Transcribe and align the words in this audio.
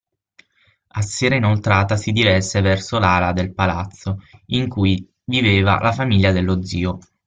A 0.93 1.01
sera 1.03 1.35
inoltrata 1.35 1.95
si 1.95 2.11
diresse 2.11 2.59
verso 2.61 2.97
l'ala 2.97 3.33
del 3.33 3.53
Palazzo 3.53 4.23
in 4.47 4.67
cui 4.67 5.07
viveva 5.25 5.79
la 5.79 5.91
famiglia 5.91 6.31
dello 6.31 6.63
zio. 6.65 6.97